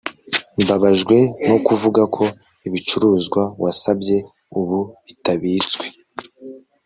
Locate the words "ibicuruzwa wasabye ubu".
2.67-4.79